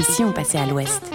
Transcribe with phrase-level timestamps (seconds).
[0.00, 1.12] Et si on passait à l'ouest?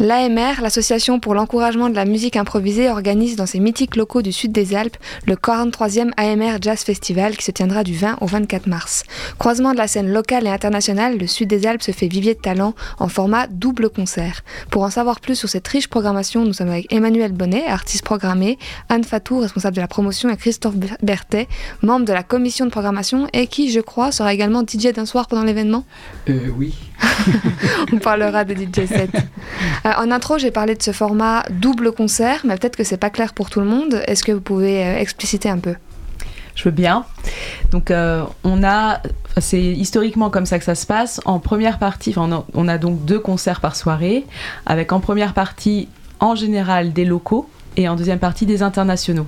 [0.00, 4.52] L'AMR, l'Association pour l'encouragement de la musique improvisée, organise dans ses mythiques locaux du sud
[4.52, 9.02] des Alpes le 43e AMR Jazz Festival qui se tiendra du 20 au 24 mars.
[9.40, 12.38] Croisement de la scène locale et internationale, le sud des Alpes se fait vivier de
[12.38, 14.44] talent en format double concert.
[14.70, 18.56] Pour en savoir plus sur cette riche programmation, nous sommes avec Emmanuel Bonnet, artiste programmé,
[18.88, 21.48] Anne Fatou, responsable de la promotion, et Christophe Berthet,
[21.82, 25.26] membre de la commission de programmation et qui, je crois, sera également DJ d'un soir
[25.26, 25.84] pendant l'événement?
[26.28, 26.72] Euh, oui.
[27.92, 29.10] On parlera de DJ set.
[29.88, 33.10] Euh, en intro, j'ai parlé de ce format double concert, mais peut-être que c'est pas
[33.10, 34.02] clair pour tout le monde.
[34.06, 35.74] Est-ce que vous pouvez euh, expliciter un peu?
[36.54, 37.04] Je veux bien.
[37.70, 39.00] Donc, euh, on a,
[39.38, 41.20] c'est historiquement comme ça que ça se passe.
[41.24, 44.26] En première partie, on a, on a donc deux concerts par soirée,
[44.66, 45.88] avec en première partie
[46.20, 49.26] en général des locaux et en deuxième partie des internationaux.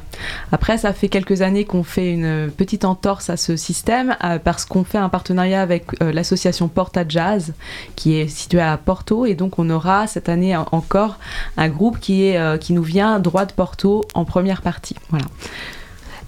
[0.51, 4.65] Après, ça fait quelques années qu'on fait une petite entorse à ce système euh, parce
[4.65, 7.55] qu'on fait un partenariat avec euh, l'association Porta Jazz
[7.95, 11.19] qui est située à Porto et donc on aura cette année encore
[11.57, 14.97] un groupe qui, est, euh, qui nous vient droit de Porto en première partie.
[15.11, 15.27] Voilà.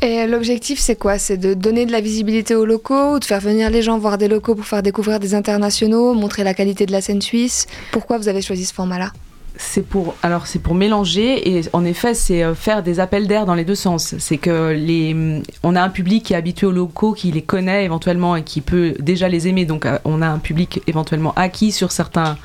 [0.00, 1.18] Et l'objectif, c'est quoi?
[1.18, 4.28] C'est de donner de la visibilité aux locaux, de faire venir les gens voir des
[4.28, 7.66] locaux pour faire découvrir des internationaux, montrer la qualité de la scène suisse?
[7.90, 9.12] Pourquoi vous avez choisi ce format-là?
[9.56, 13.46] C'est pour alors c'est pour mélanger et en effet c'est euh, faire des appels d'air
[13.46, 14.14] dans les deux sens.
[14.18, 17.42] C'est que les mm, on a un public qui est habitué aux locaux, qui les
[17.42, 19.64] connaît éventuellement et qui peut déjà les aimer.
[19.64, 22.36] Donc euh, on a un public éventuellement acquis sur certains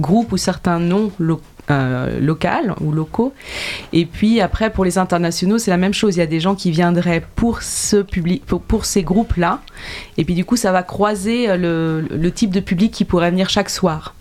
[0.00, 1.42] groupes ou certains noms locaux.
[1.70, 3.32] Euh, local ou locaux.
[3.92, 6.16] Et puis après, pour les internationaux, c'est la même chose.
[6.16, 9.60] Il y a des gens qui viendraient pour ce public, pour, ces groupes-là.
[10.18, 13.70] Et puis du coup, ça va croiser le type de public qui pourrait venir chaque
[13.70, 14.12] soir.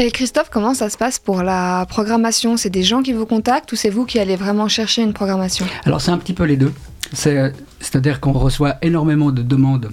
[0.00, 2.56] Et Christophe, comment ça se passe pour la programmation?
[2.56, 5.66] C'est des gens qui vous contactent ou c'est vous qui allez vraiment chercher une programmation?
[5.84, 6.72] Alors c'est un petit peu les deux.
[7.12, 9.90] C'est-à-dire qu'on reçoit énormément de demandes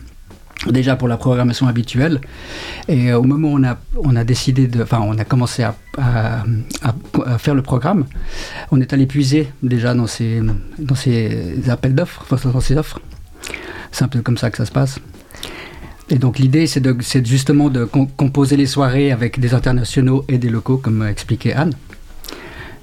[0.67, 2.21] déjà pour la programmation habituelle.
[2.87, 3.59] Et euh, au moment où
[4.03, 5.73] on a, décidé enfin, on a commencé à,
[7.39, 8.05] faire le programme,
[8.71, 10.39] on est allé puiser déjà dans ces,
[10.77, 12.99] dans ces appels d'offres, dans ces offres.
[13.91, 14.99] C'est un peu comme ça que ça se passe.
[16.09, 20.49] Et donc l'idée, c'est de, justement de composer les soirées avec des internationaux et des
[20.49, 21.73] locaux, comme expliquait Anne.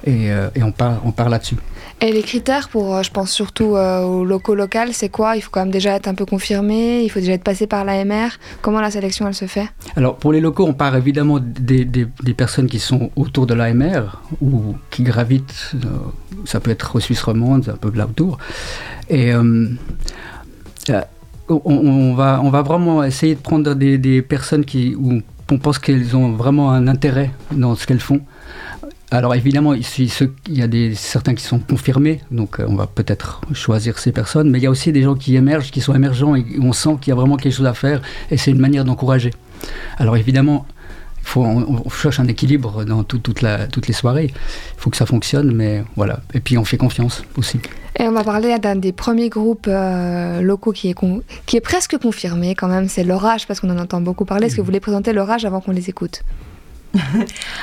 [0.05, 1.55] Et, euh, et on part, on part là-dessus.
[2.01, 5.37] Et les critères pour, euh, je pense surtout euh, aux locaux locaux, c'est quoi?
[5.37, 7.85] Il faut quand même déjà être un peu confirmé, il faut déjà être passé par
[7.85, 8.31] l'AMR.
[8.61, 9.69] Comment la sélection, elle se fait?
[9.95, 13.55] Alors pour les locaux, on part évidemment des, des, des personnes qui sont autour de
[13.55, 15.89] l'AMR ou qui gravitent, euh,
[16.45, 18.39] ça peut être aux Suisse romande, un peu là autour.
[19.09, 19.69] Et euh,
[21.49, 25.21] on, va, on va vraiment essayer de prendre des, des personnes qui, où
[25.51, 28.21] on pense qu'elles ont vraiment un intérêt dans ce qu'elles font.
[29.11, 29.85] Alors évidemment, il
[30.49, 34.49] y a des, certains qui sont confirmés, donc euh, on va peut-être choisir ces personnes,
[34.49, 36.97] mais il y a aussi des gens qui émergent, qui sont émergents, et on sent
[36.99, 39.31] qu'il y a vraiment quelque chose à faire, et c'est une manière d'encourager.
[39.99, 40.67] Alors évidemment,
[41.23, 44.33] faut, on, on, cherche un équilibre dans tout, toute la, toutes les soirées.
[44.33, 46.21] Il faut que ça fonctionne, mais voilà.
[46.35, 47.61] Et puis on fait confiance aussi.
[47.99, 50.97] Et on va parler d'un des premiers groupes euh, locaux qui est,
[51.47, 54.47] qui est presque confirmé quand même, c'est l'orage, parce qu'on en entend beaucoup parler.
[54.47, 56.23] Est-ce que vous voulez présenter l'orage avant qu'on les écoute?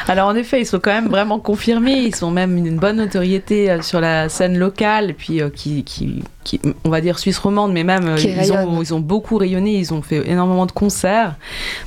[0.08, 3.70] Alors en effet, ils sont quand même vraiment confirmés, ils sont même une bonne notoriété
[3.70, 7.38] euh, sur la scène locale, et puis euh, qui, qui, qui, on va dire suisse
[7.38, 11.36] romande, mais même ils ont, ils ont, beaucoup rayonné, ils ont fait énormément de concerts.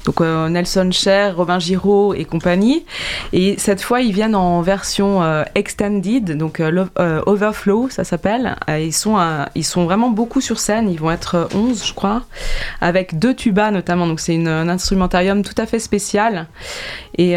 [0.04, 2.84] Donc euh, Nelson Cher, Robin Giraud et compagnie.
[3.32, 6.86] Et cette fois, ils viennent en version euh, extended, donc euh,
[7.26, 8.56] Overflow, ça s'appelle.
[8.68, 9.18] ils, sont,
[9.56, 12.22] ils sont vraiment beaucoup sur scène, ils vont être 11, je crois,
[12.80, 14.06] avec deux tubas notamment.
[14.06, 16.46] Donc c'est un instrumentarium tout à fait spécial.
[17.18, 17.36] Et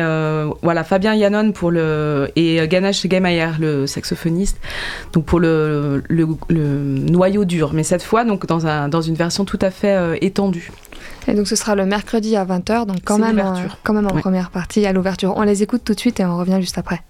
[0.62, 4.59] voilà, Fabien Yannon pour le, et Ganesh Gemayer, le saxophoniste,
[5.13, 9.16] donc pour le, le, le noyau dur, mais cette fois donc dans, un, dans une
[9.16, 10.72] version tout à fait euh, étendue.
[11.28, 13.42] Et donc ce sera le mercredi à 20h, donc quand même,
[13.84, 14.22] quand même en ouais.
[14.22, 15.34] première partie à l'ouverture.
[15.38, 17.02] On les écoute tout de suite et on revient juste après.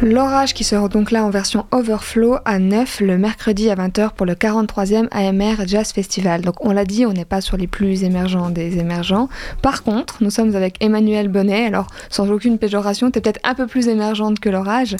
[0.00, 4.26] L'orage qui sera donc là en version Overflow à 9 le mercredi à 20h pour
[4.26, 6.42] le 43e AMR Jazz Festival.
[6.42, 9.28] Donc on l'a dit, on n'est pas sur les plus émergents des émergents.
[9.60, 11.66] Par contre, nous sommes avec Emmanuel Bonnet.
[11.66, 14.94] Alors sans aucune péjoration, tu es peut-être un peu plus émergente que l'orage.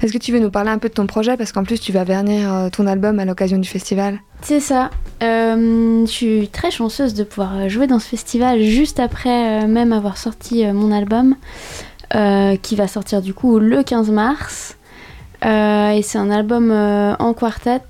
[0.00, 1.36] Est-ce que tu veux nous parler un peu de ton projet?
[1.36, 4.20] Parce qu'en plus tu vas vernir euh, ton album à l'occasion du festival.
[4.42, 4.90] C'est ça.
[5.24, 9.92] Euh, je suis très chanceuse de pouvoir jouer dans ce festival juste après euh, même
[9.92, 11.34] avoir sorti mon album.
[12.14, 14.76] Euh, qui va sortir du coup le 15 mars.
[15.44, 17.80] Euh, et c'est un album euh, en quartet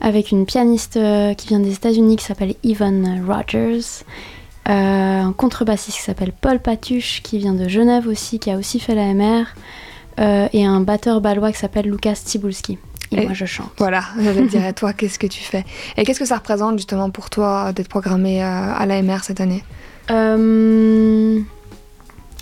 [0.00, 0.98] avec une pianiste
[1.36, 4.04] qui vient des États-Unis qui s'appelle Yvonne Rogers.
[4.66, 8.94] un contrebassiste qui s'appelle Paul Patuche qui vient de Genève aussi, qui a aussi fait
[8.94, 9.46] la MR.
[10.52, 12.78] et un batteur balois qui s'appelle Lucas Tibulski.
[13.10, 13.70] Et, moi, je chante.
[13.78, 15.64] Voilà, j'allais te dire, à toi, qu'est-ce que tu fais?
[15.96, 19.64] Et qu'est-ce que ça représente justement pour toi d'être programmé à l'AMR cette année?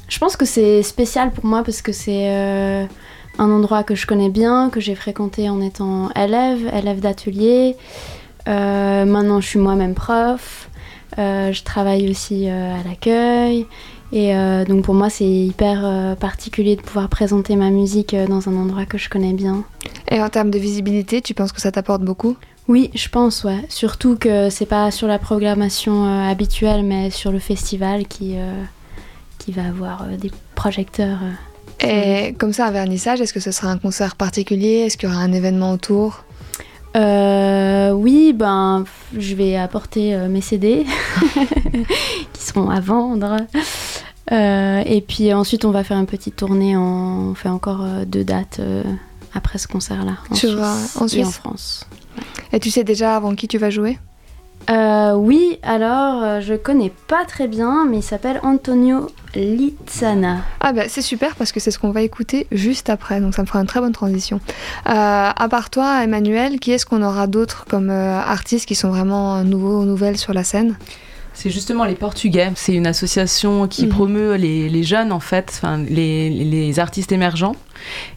[0.09, 2.85] Je pense que c'est spécial pour moi parce que c'est euh,
[3.39, 7.77] un endroit que je connais bien, que j'ai fréquenté en étant élève, élève d'atelier.
[8.49, 10.71] Euh, maintenant, je suis moi-même prof.
[11.19, 13.67] Euh, je travaille aussi à l'accueil.
[14.13, 14.33] Et
[14.69, 18.99] donc pour moi, c'est hyper particulier de pouvoir présenter ma musique dans un endroit que
[18.99, 19.65] je connais bien.
[20.09, 22.37] Et en termes de visibilité, tu penses que ça t'apporte beaucoup?
[22.69, 23.65] Oui, je pense, ouais.
[23.69, 28.37] Surtout que c'est pas sur la programmation habituelle, mais sur le festival qui,
[29.47, 31.19] qui va avoir euh, des projecteurs.
[31.85, 34.81] Euh, Et comme ça, un vernissage, est-ce que ce sera un concert particulier?
[34.81, 36.25] Est-ce qu'il y aura un événement autour?
[36.97, 38.85] Euh, oui, ben,
[39.17, 40.85] je vais apporter mes CD
[42.33, 43.37] qui seront à vendre.
[44.33, 46.77] et puis ensuite, on va faire une petite tournée.
[46.77, 48.61] On fait encore deux dates
[49.33, 50.17] après ce concert-là.
[50.31, 51.87] En, Suisse, en Suisse et en France.
[52.53, 53.99] Et tu sais déjà avant qui tu vas jouer?
[54.69, 60.39] Euh, oui, alors euh, je connais pas très bien, mais il s'appelle Antonio Lizana.
[60.61, 63.43] Ah bah c'est super parce que c'est ce qu'on va écouter juste après, donc ça
[63.43, 64.41] me fera une très bonne transition.
[64.89, 69.45] Euh, à part toi, Emmanuel, qui est-ce qu'on aura d'autres comme artistes qui sont vraiment
[69.45, 70.77] nouveaux ou nouvelles sur la scène?
[71.33, 72.51] C'est justement les Portugais.
[72.55, 73.93] C'est une association qui mhm.
[73.93, 77.55] promeut les, jeunes, en fait, les, les, artistes émergents.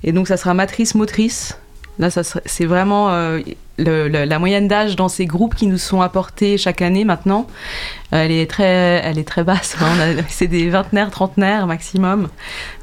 [0.03, 1.57] Et donc, ça sera matrice motrice.
[1.99, 3.41] Là, c'est vraiment euh,
[3.77, 7.45] la moyenne d'âge dans ces groupes qui nous sont apportés chaque année maintenant.
[8.11, 9.75] elle est très, elle est très basse.
[9.81, 10.15] Hein.
[10.29, 12.29] c'est des vingtenaires, trentenaires maximum.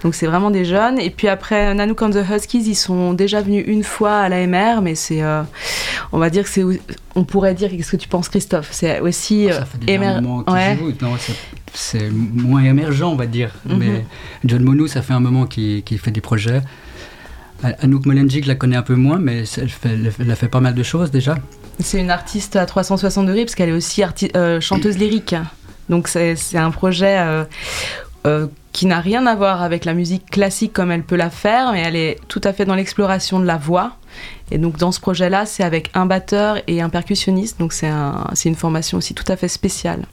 [0.02, 0.98] Donc c'est vraiment des jeunes.
[0.98, 4.82] Et puis après, Nanook and the Huskies, ils sont déjà venus une fois à l'AMR,
[4.82, 5.42] mais c'est, euh,
[6.12, 6.64] on va dire que c'est,
[7.14, 8.68] on pourrait dire, qu'est-ce que tu penses, Christophe?
[8.70, 10.22] C'est aussi ça fait émergent.
[11.72, 13.50] c'est moins émergent, on va dire.
[13.66, 13.78] Mhm.
[13.78, 14.04] Mais
[14.44, 16.60] John Monou, ça fait un moment qu'il fait des projets.
[17.62, 19.44] Anouk Molenji, je la connais un peu moins, mais
[19.84, 21.36] elle, a fait pas mal de choses déjà.
[21.80, 24.02] C'est une artiste à 360 degrés parce qu'elle est aussi
[24.34, 25.34] euh, chanteuse lyrique.
[25.88, 27.44] Donc c'est un projet euh,
[28.26, 31.72] euh, qui n'a rien à voir avec la musique classique comme elle peut la faire,
[31.72, 33.92] mais elle est tout à fait dans l'exploration de la voix.
[34.50, 38.24] Et donc dans ce projet-là, c'est avec un batteur et un percussionniste, donc c'est un,
[38.44, 40.06] une formation aussi tout à fait spéciale.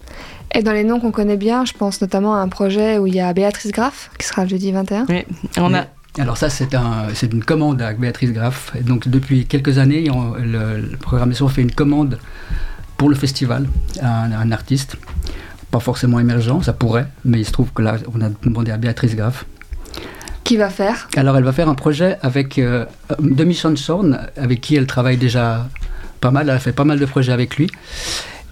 [0.54, 3.16] Et dans les noms qu'on connaît bien, je pense notamment à un projet où il
[3.16, 5.08] y a Béatrice Graff, qui sera le jeudi 21.
[5.10, 5.26] Oui,
[5.58, 5.86] on a...
[6.20, 8.72] Alors ça, c'est un, une commande avec Béatrice Graff.
[8.80, 12.20] Et donc depuis quelques années, le, la programmation fait une commande
[12.98, 13.68] pour le festival
[14.02, 14.98] à un, artiste,
[15.72, 18.78] pas forcément émergent, ça pourrait, mais il se trouve que là, on a demandé à
[18.78, 19.46] Béatrice Graff.
[20.44, 21.10] Qui va faire?
[21.16, 22.86] Alors elle va faire un projet avec euh,
[23.20, 23.60] Demi
[24.38, 25.68] avec qui elle travaille déjà
[26.22, 27.70] pas mal, elle a fait pas mal de projets avec lui.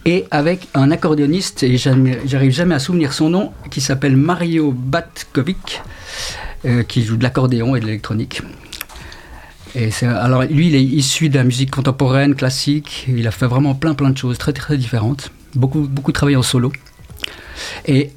[0.06, 5.82] Et avec un accordéoniste, et j'arrive jamais à souvenir son nom, qui s'appelle Mario Batkovic,
[6.66, 8.42] euh, qui joue de l'accordéon et de l'électronique.
[9.74, 13.06] Et alors lui, il est issu de la musique contemporaine, classique.
[13.08, 15.32] Il a fait vraiment plein plein de choses très très différentes.
[15.56, 16.74] Beaucoup beaucoup travaillé en solo.
[17.86, 18.12] Et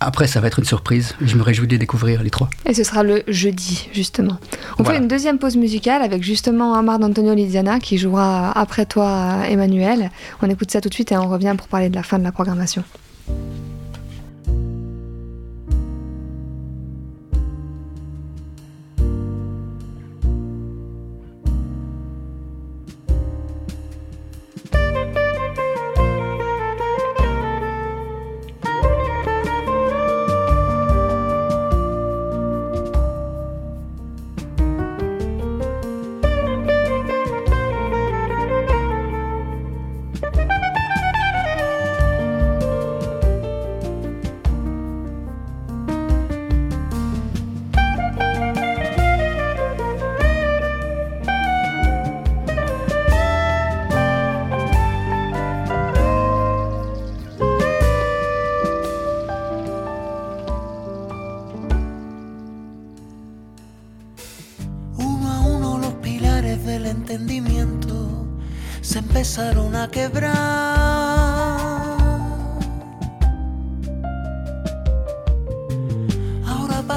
[0.00, 1.14] après, ça va être une surprise.
[1.20, 2.48] Je me réjouis de découvrir les trois.
[2.66, 4.38] Et ce sera le jeudi, justement.
[4.78, 9.40] On fait une deuxième pause musicale avec justement Amar d'Antonio Liziana qui jouera après toi,
[9.48, 10.10] Emmanuel.
[10.40, 12.24] On écoute ça tout de suite et on revient pour parler de la fin de
[12.24, 12.84] la programmation.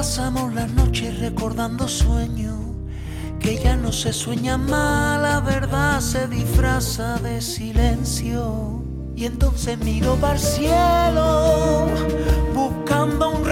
[0.02, 2.58] Pasamos las noches recordando sueños
[3.38, 8.82] que ya no se sueña más, la verdad se disfraza de silencio.
[9.14, 11.86] Y entonces miro para el cielo,
[12.52, 13.44] buscando un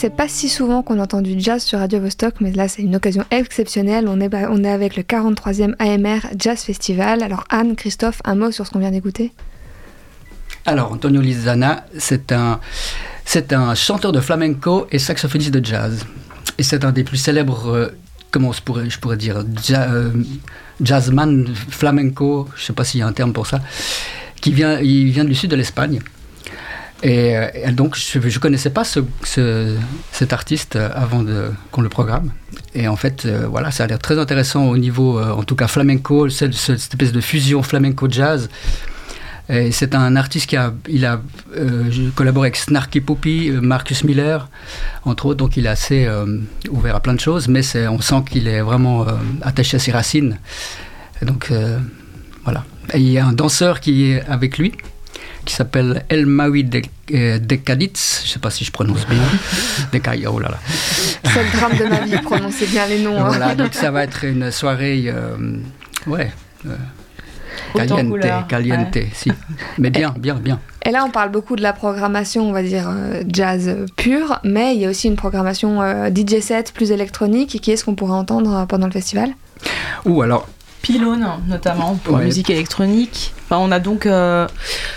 [0.00, 2.94] C'est pas si souvent qu'on entend du jazz sur Radio Vostok, mais là c'est une
[2.94, 4.06] occasion exceptionnelle.
[4.06, 7.20] On est, on est avec le 43e AMR Jazz Festival.
[7.20, 9.32] Alors Anne, Christophe, un mot sur ce qu'on vient d'écouter?
[10.66, 12.60] Alors, Antonio Lizana, c'est un,
[13.24, 16.06] c'est un chanteur de flamenco et saxophoniste de jazz.
[16.58, 17.88] Et c'est un des plus célèbres, euh,
[18.30, 20.10] comment je pourrais, dire, euh,
[20.80, 23.60] jazzman flamenco, je sais pas s'il y a un terme pour ça,
[24.40, 25.98] qui vient, il vient du sud de l'Espagne.
[27.02, 29.76] Et, euh, donc, je ne connaissais pas ce, ce-
[30.12, 31.24] cet artiste euh, avant
[31.70, 32.32] qu'on le programme.
[32.74, 35.54] Et en fait, euh, voilà, ça a l'air très intéressant au niveau, euh, en tout
[35.54, 38.48] cas flamenco, cette, espèce de fusion flamenco-jazz.
[39.70, 41.22] C'est un artiste qui a, il a
[41.54, 44.50] je collabore avec Snarky Puppy, Marcus Miller,
[45.06, 46.06] entre autres, donc il est assez
[46.70, 49.06] ouvert à plein de choses, mais on sent qu'il est vraiment
[49.40, 50.36] attaché à ses racines.
[51.22, 51.50] Et donc
[52.44, 52.62] voilà.
[52.92, 54.74] Et il y a un danseur qui est avec lui,
[55.48, 56.82] qui s'appelle El Maui de,
[57.14, 59.22] euh, Decaditz, je ne sais pas si je prononce bien,
[59.94, 60.58] Decaï, oh là là.
[61.24, 63.16] C'est le drame de ma vie, prononcez bien les noms.
[63.18, 63.28] hein.
[63.28, 65.56] Voilà, donc ça va être une soirée, euh,
[66.06, 66.30] ouais,
[66.66, 66.76] euh,
[67.74, 69.32] caliente, caliente, si.
[69.78, 70.60] Mais bien, bien, bien.
[70.84, 74.74] Et là, on parle beaucoup de la programmation, on va dire euh, jazz pure, mais
[74.74, 75.80] il y a aussi une programmation
[76.14, 77.58] DJ set plus électronique.
[77.62, 79.30] Qui est-ce qu'on pourrait entendre pendant le festival?
[80.04, 80.46] Ou alors,
[80.82, 82.20] Pylône, notamment, pour Ouais.
[82.20, 83.32] la musique électronique.
[83.44, 84.46] Enfin, on a donc euh,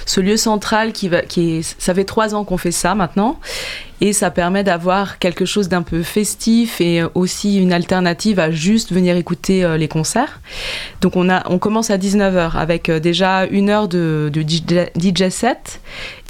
[0.05, 1.21] ce lieu central qui va.
[1.21, 3.39] Qui est, ça fait trois ans qu'on fait ça maintenant.
[4.03, 8.91] Et ça permet d'avoir quelque chose d'un peu festif et aussi une alternative à juste
[8.91, 10.39] venir écouter euh, les concerts.
[11.01, 14.89] Donc on, a, on commence à 19h avec euh, déjà une heure de, de DJ,
[14.99, 15.81] DJ set.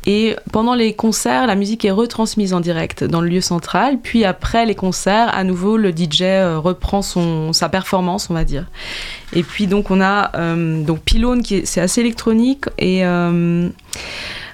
[0.07, 3.99] Et pendant les concerts, la musique est retransmise en direct dans le lieu central.
[4.01, 8.65] Puis après les concerts, à nouveau, le DJ euh, reprend sa performance, on va dire.
[9.33, 13.69] Et puis donc on a euh, donc Pylone qui est- c'est assez électronique et euh,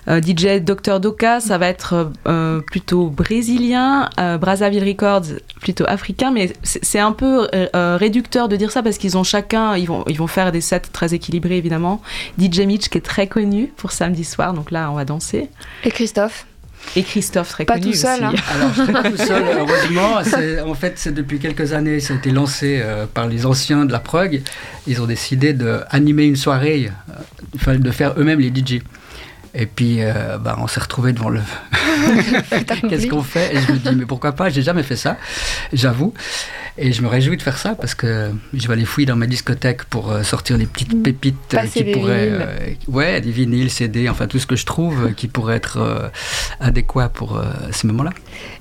[0.07, 6.53] DJ Dr Doka ça va être euh, plutôt brésilien, euh, Brazzaville Records plutôt africain, mais
[6.63, 10.03] c'est un peu euh, euh, réducteur de dire ça parce qu'ils ont chacun ils vont
[10.07, 12.01] ils vont faire des sets très équilibrés évidemment.
[12.39, 15.49] DJ Mitch qui est très connu pour samedi soir donc là on va danser.
[15.83, 16.45] Et Christophe?
[16.95, 18.23] Et Christophe, très pas tout seul.
[18.23, 18.33] Hein.
[18.53, 20.69] Alors, je suis pas tout seul, heureusement.
[20.69, 23.91] En fait, c'est depuis quelques années, ça a été lancé euh, par les anciens de
[23.91, 24.41] la prog.
[24.87, 26.89] Ils ont décidé d'animer une soirée,
[27.67, 28.81] euh, de faire eux-mêmes les DJ.
[29.59, 31.41] Et puis, euh, bah, on s'est retrouvé devant le.
[32.89, 33.55] Qu'est-ce qu'on fait?
[33.55, 34.49] Et je me dis, mais pourquoi pas?
[34.49, 35.17] J'ai jamais fait ça,
[35.73, 36.13] j'avoue.
[36.79, 39.25] Et je me réjouis de faire ça parce que je vais aller fouiller dans ma
[39.25, 41.01] discothèque pour euh, sortir les petites mm.
[41.01, 42.29] pépites euh, qui pourraient.
[42.29, 42.45] Euh,
[42.87, 46.11] ouais, des vinyles, CD, enfin tout ce que je trouve qui pourrait être
[46.59, 47.41] adéquat pour
[47.71, 48.11] ce moment là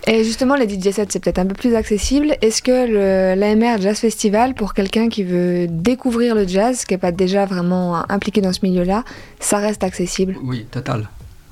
[0.06, 2.36] Et justement, les DJ sets, c'est peut-être un peu plus accessible.
[2.40, 7.12] Est-ce que l'AMR Jazz Festival, pour quelqu'un qui veut découvrir le jazz, qui n'est pas
[7.12, 9.04] déjà vraiment impliqué dans ce milieu-là,
[9.40, 10.36] ça reste accessible?
[10.42, 10.66] Oui,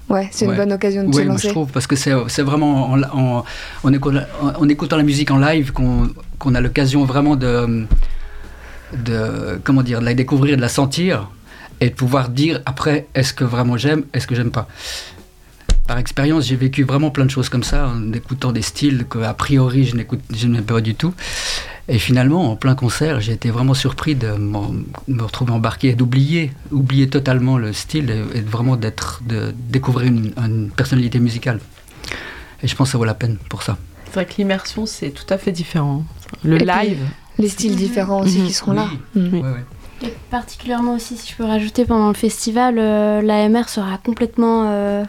[0.09, 1.47] Ouais, c'est une bonne occasion de se lancer.
[1.47, 3.45] Oui, je trouve, parce que c'est vraiment en, en,
[3.85, 7.87] en, écoutant la musique en live qu'on a l'occasion vraiment de,
[8.93, 11.31] de, comment dire, de la découvrir, de la sentir,
[11.81, 14.69] et de pouvoir dire après, est-ce que vraiment j'aime, est-ce que j'aime pas.
[15.87, 19.19] Par expérience, j'ai vécu vraiment plein de choses comme ça, en écoutant des styles que
[19.19, 21.13] a priori je n'aime pas du tout.
[21.89, 26.53] Et finalement, en plein concert, j'ai été vraiment surpris de me retrouver embarqué et d'oublier,
[26.73, 31.61] oublier totalement le style et, vraiment d'être, de découvrir une, personnalité musicale.
[32.63, 33.77] Et je pense que ça vaut la peine pour ça.
[34.07, 36.05] C'est vrai que l'immersion, c'est tout à fait différent.
[36.43, 37.01] Le live.
[37.39, 38.89] les styles différents aussi qui seront là.
[39.15, 39.43] Mm.
[40.03, 45.05] Et particulièrement aussi, si je peux rajouter, pendant le festival, euh, l'AMR sera complètement euh,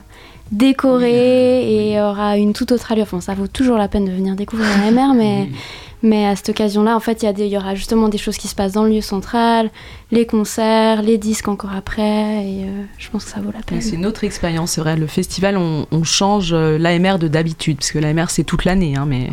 [0.51, 3.03] décorée et aura une toute autre allure.
[3.03, 5.49] Enfin, ça vaut toujours la peine de venir découvrir l'AMR, mais.
[6.03, 8.73] Mais à cette occasion-là, en fait, il y, aura justement des choses qui se passent
[8.73, 9.71] dans le lieu central,
[10.12, 13.81] les concerts, les disques encore après, et euh, je pense que ça vaut la peine.
[13.81, 14.97] C'est une autre expérience, c'est vrai.
[14.97, 19.05] Le festival, on, change euh, l'AMR de d'habitude, parce que l'AMR, c'est toute l'année, hein,
[19.08, 19.31] mais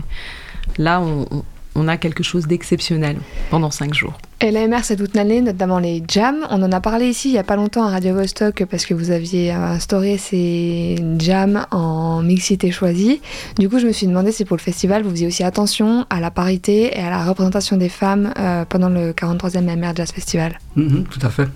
[0.79, 1.27] là, on,
[1.75, 3.19] on a quelque chose d'exceptionnel
[3.51, 4.19] pendant cinq jours.
[4.45, 6.45] Et l'AMR, c'est toute l'année, notamment les jams.
[6.51, 8.93] On en a parlé ici il n'y a pas longtemps à Radio Vostok parce que
[8.93, 13.21] vous aviez instauré ces jams en mixité choisie.
[13.61, 16.19] Du coup, je me suis demandé si pour le festival, vous faisiez aussi attention à
[16.19, 20.59] la parité et à la représentation des femmes euh, pendant le 43e AMR Jazz Festival.
[20.75, 21.47] Mhm, tout à fait.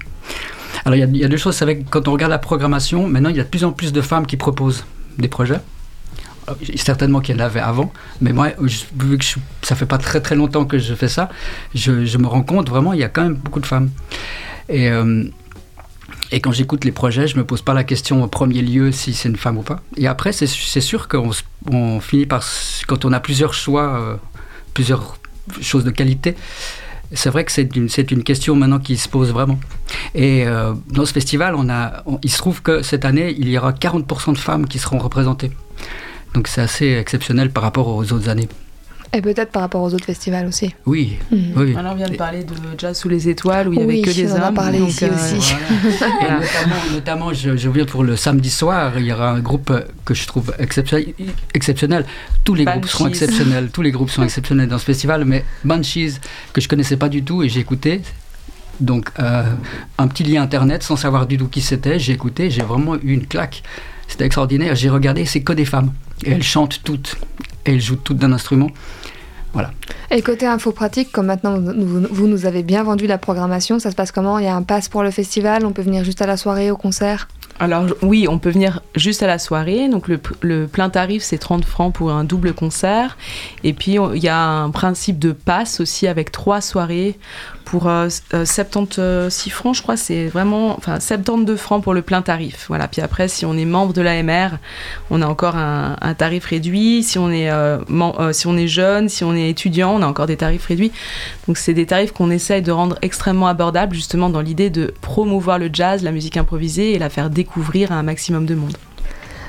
[0.85, 1.57] Alors, il y, y, a deux choses.
[1.57, 4.01] C'est quand on regarde la programmation, maintenant, il y a de plus en plus de
[4.01, 4.85] femmes qui proposent
[5.18, 5.59] des projets.
[6.49, 9.25] Euh, certainement qu'il y en avait avant, mais moi, vu que
[9.63, 11.29] ça fait pas très très longtemps que je fais ça,
[11.75, 13.91] je, me rends compte vraiment il y a quand même beaucoup de femmes.
[14.69, 15.25] Et, euh,
[16.33, 19.15] et quand j'écoute les projets, je me pose pas la question en premier lieu si
[19.15, 19.81] c'est une femme ou pas.
[19.97, 20.47] Et après, c'est
[20.81, 21.31] sûr qu'on
[21.71, 22.45] on finit par,
[22.87, 24.17] quand on a plusieurs choix, euh,
[24.75, 25.19] plusieurs
[25.61, 26.35] choses de qualité,
[27.13, 29.61] c'est vrai que c'est une, une, question maintenant qui se pose vraiment.
[30.17, 30.45] Et
[30.89, 34.33] dans ce festival, on a, il se trouve que cette année, il y aura 40%
[34.33, 35.53] de femmes qui seront représentées.
[36.35, 38.49] Donc c'est assez exceptionnel par rapport aux autres années.
[39.12, 40.75] Et peut-être par rapport aux autres festivals aussi.
[40.85, 41.17] Oui.
[41.31, 41.53] Mhm.
[41.57, 41.77] oui.
[41.77, 44.11] Alors on vient de parler de Jazz sous les étoiles où il n'y avait que
[44.11, 44.41] des hommes.
[44.43, 45.55] On a parlé ici euh, aussi.
[46.93, 49.73] notamment, je, viens pour le samedi soir, il y aura un groupe
[50.05, 52.05] que je trouve exceptionnel.
[52.45, 53.71] Tous les groupes seront exceptionnels.
[53.71, 55.25] Tous les groupes sont exceptionnels dans ce festival.
[55.25, 56.19] Mais Banshees,
[56.53, 58.03] que je connaissais pas du tout et j'ai écouté.
[58.81, 59.45] Donc euh,
[59.97, 61.99] un petit lien internet sans savoir du tout qui c'était.
[61.99, 63.62] J'ai écouté, j'ai vraiment eu une claque.
[64.19, 64.75] Extraordinaire.
[64.75, 65.93] J'ai regardé, c'est que des femmes.
[66.25, 67.17] Et elles chantent toutes.
[67.65, 68.71] Elles jouent toutes d'un instrument.
[69.53, 69.73] Voilà.
[70.11, 73.97] Et côté info pratique, comme maintenant vous, nous avez bien vendu la programmation, ça se
[73.97, 74.39] passe comment?
[74.39, 75.65] Il y a un pass pour le festival?
[75.65, 77.29] On peut venir juste à la soirée, au concert?
[77.59, 79.88] Alors oui, on peut venir juste à la soirée.
[79.88, 83.16] Donc le, plein tarif, c'est 30 francs pour un double concert.
[83.64, 87.19] Et puis il y a un principe de passe aussi avec trois soirées
[87.64, 89.97] pour 76 euh, euh, francs, je crois.
[89.97, 92.66] C'est vraiment, enfin 72 francs pour le plein tarif.
[92.69, 92.87] Voilà.
[92.88, 94.59] Puis après, si on est membre de l'AMR,
[95.11, 97.03] on a encore un, tarif réduit.
[97.03, 97.79] Si on est euh,
[98.33, 100.92] si on est jeune, si on est étudiant, on a encore des tarifs réduits.
[101.49, 105.59] Donc c'est des tarifs qu'on essaye de rendre extrêmement abordables, justement dans l'idée de promouvoir
[105.59, 108.77] le jazz, la musique improvisée et la faire découvrir découvrir à un maximum de monde.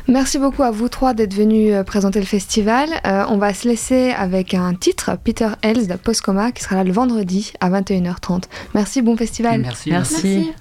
[0.07, 2.87] Merci beaucoup à vous trois d'être venus euh, présenter le festival.
[3.05, 6.85] Euh, on va se laisser avec un titre, Peter Hells de Postcoma, qui sera là
[6.85, 8.43] le vendredi à 21h30.
[8.73, 9.59] Merci, bon festival.
[9.61, 9.89] Merci.
[9.89, 10.51] Merci.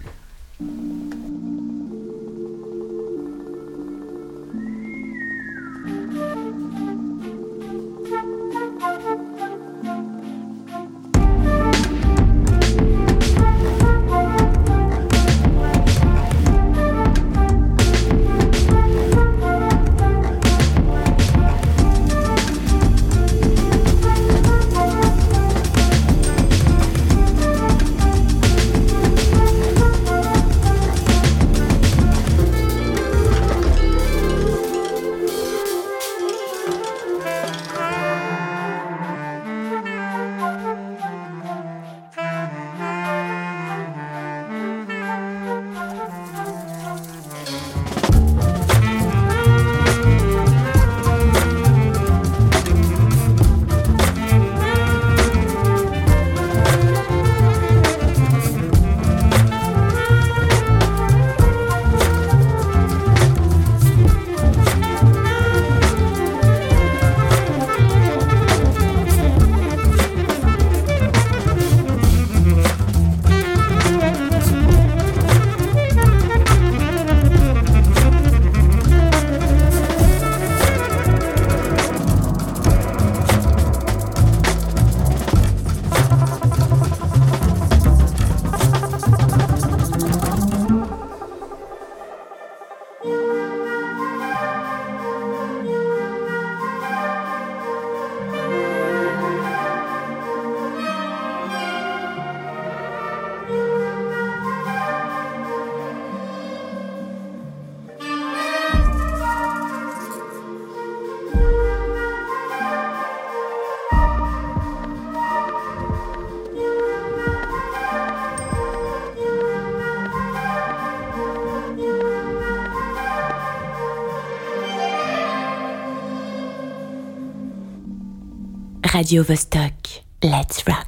[128.97, 130.01] Radio Vostok.
[130.23, 130.86] Let's rock.